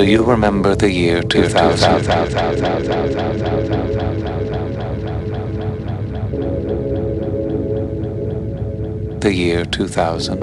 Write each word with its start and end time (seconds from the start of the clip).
Do 0.00 0.06
you 0.06 0.24
remember 0.24 0.74
the 0.74 0.90
year 0.90 1.22
2000? 1.22 2.04
The 9.20 9.30
year 9.30 9.66
2000. 9.66 10.40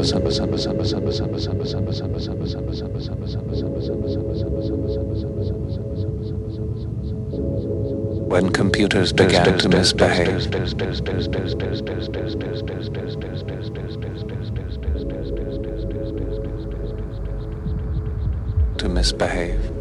When 8.29 8.51
computers 8.51 9.11
began 9.11 9.57
to 9.57 9.69
misbehave. 9.69 10.53
misbehave. 19.07 19.76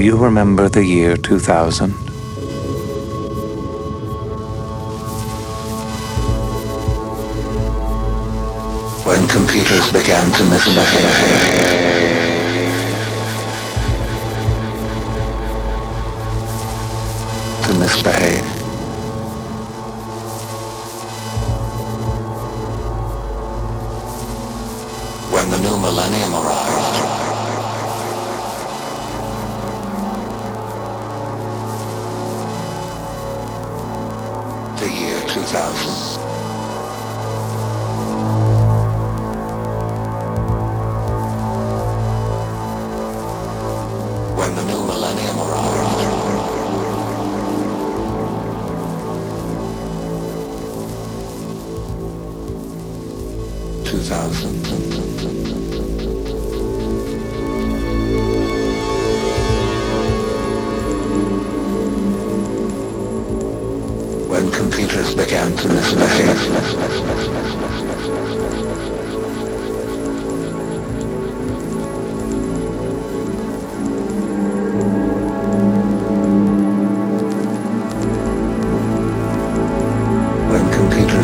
you 0.00 0.16
remember 0.16 0.68
the 0.68 0.84
year 0.84 1.16
2000? 1.16 2.09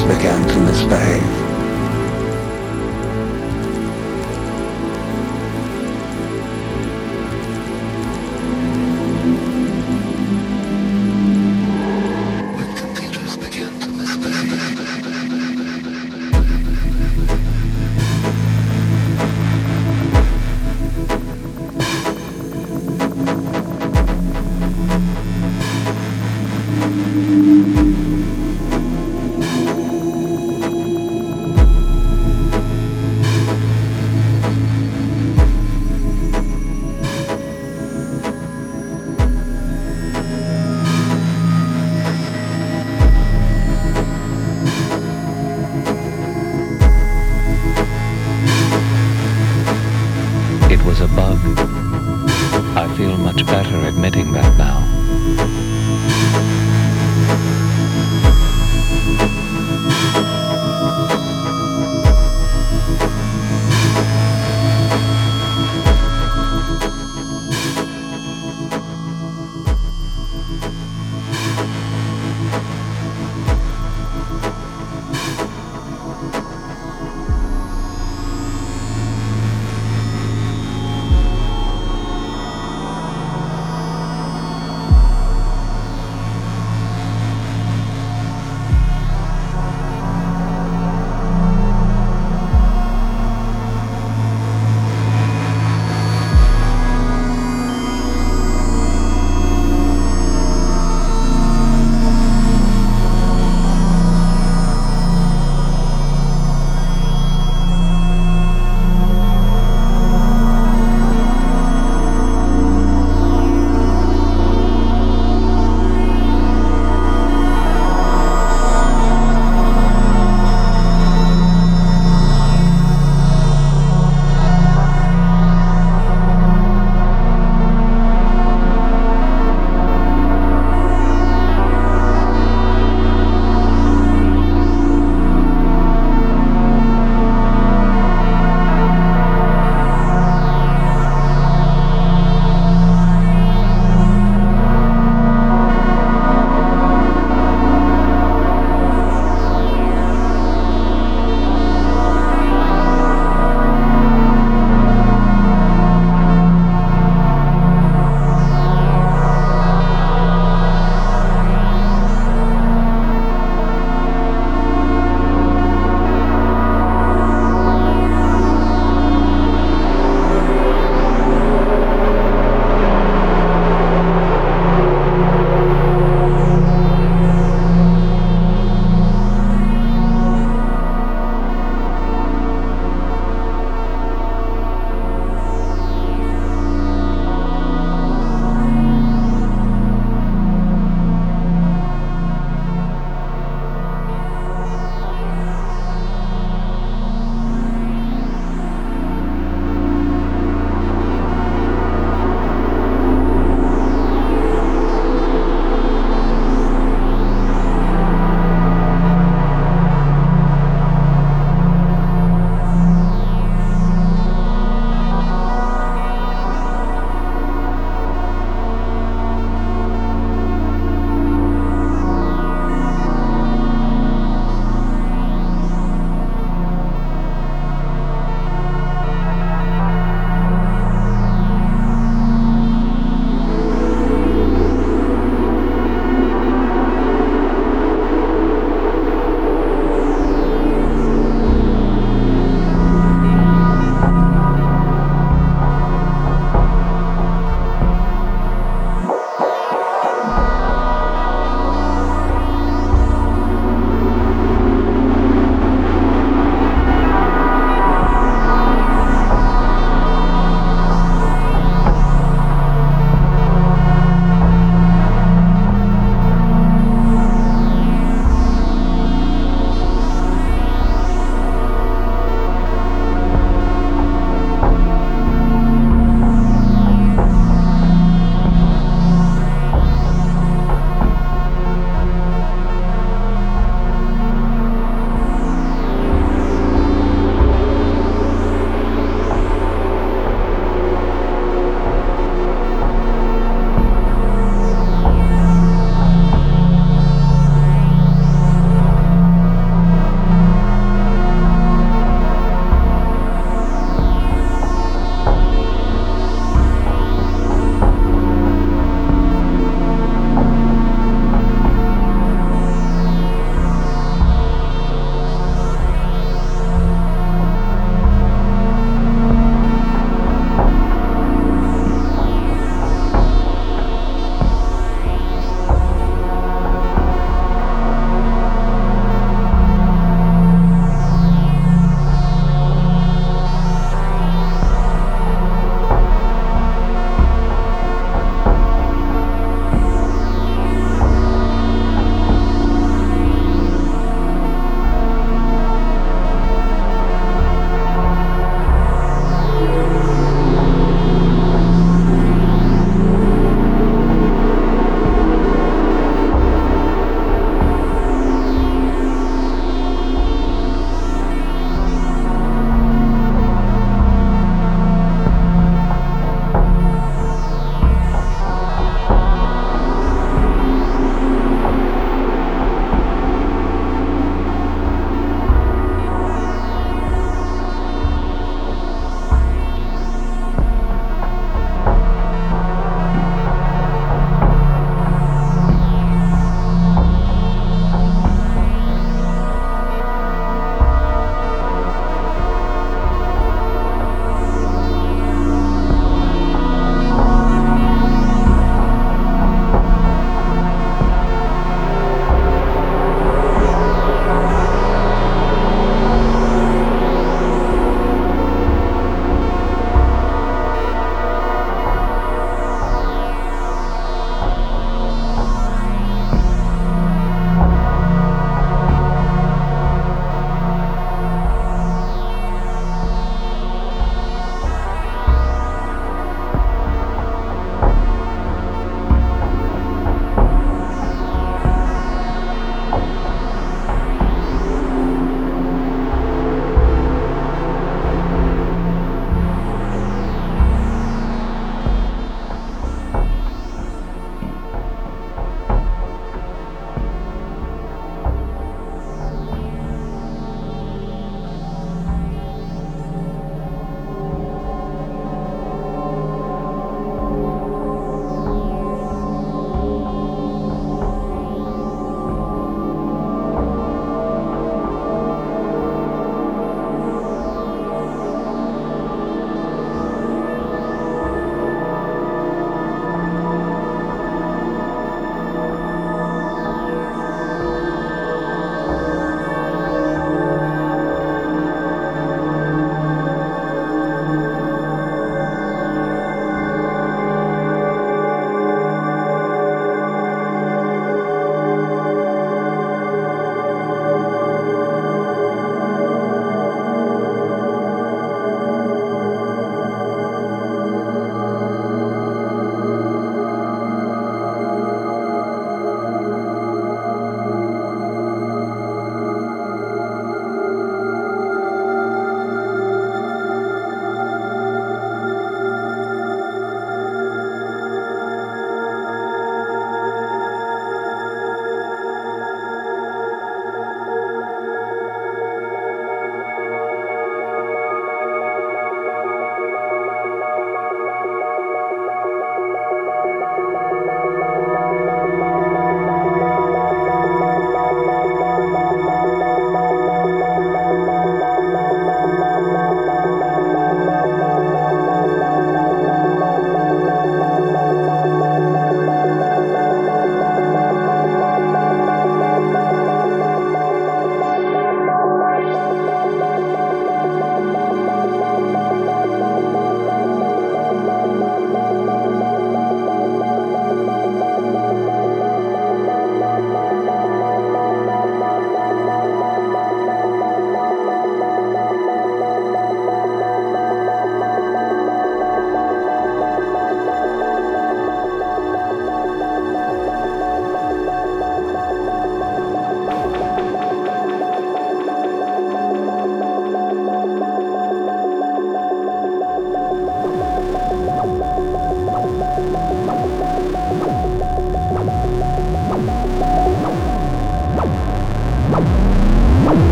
Began 0.00 0.48
to 0.48 0.60
misbehave. 0.60 1.51